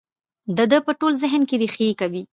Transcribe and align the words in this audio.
د 0.57 0.59
ده 0.71 0.77
په 0.87 0.91
ټول 0.99 1.13
ذهن 1.23 1.41
کې 1.49 1.55
رېښې 1.61 1.87
کوي. 2.01 2.21